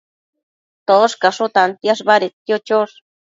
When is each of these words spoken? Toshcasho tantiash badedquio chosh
Toshcasho 0.91 1.47
tantiash 1.59 2.03
badedquio 2.09 2.57
chosh 2.71 2.95